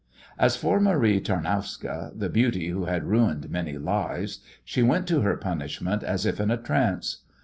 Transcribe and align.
As 0.39 0.55
for 0.55 0.79
Marie 0.79 1.19
Tarnowska, 1.21 2.13
the 2.17 2.27
beauty 2.27 2.69
who 2.69 2.85
had 2.85 3.03
ruined 3.03 3.51
many 3.51 3.77
lives, 3.77 4.39
she 4.65 4.81
went 4.81 5.05
to 5.09 5.21
her 5.21 5.37
punishment 5.37 6.01
as 6.01 6.25
if 6.25 6.39
in 6.39 6.49
a 6.49 6.57
trance. 6.57 7.17